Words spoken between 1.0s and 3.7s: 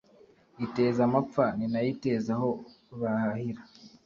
amapfa ninayo iteza aho bahahira